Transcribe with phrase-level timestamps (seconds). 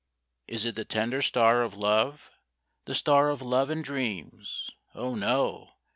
[0.47, 2.31] Is it the tender star of love?
[2.85, 4.71] The star of love and dreams?
[4.95, 5.73] Oh, no!